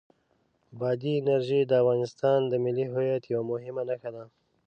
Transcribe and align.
بادي 0.79 1.11
انرژي 1.19 1.59
د 1.65 1.71
افغانستان 1.81 2.39
د 2.47 2.53
ملي 2.63 2.85
هویت 2.93 3.23
یوه 3.33 3.45
مهمه 3.51 3.83
نښه 3.89 4.09
ده. 4.15 4.23